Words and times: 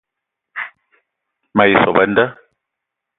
Me 1.55 1.63
ye 1.69 1.75
sop 1.83 1.97
a 2.01 2.05
nda 2.11 2.25